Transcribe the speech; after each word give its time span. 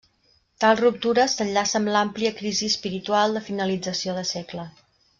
Tal 0.63 0.79
ruptura 0.79 1.25
s'enllaça 1.33 1.77
amb 1.81 1.91
l'àmplia 1.97 2.33
crisi 2.41 2.71
espiritual 2.75 3.39
de 3.39 3.47
finalització 3.51 4.21
de 4.21 4.29
segle. 4.35 4.69